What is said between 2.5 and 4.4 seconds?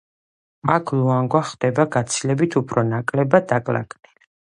უფრო ნაკლებად დაკლაკნილი.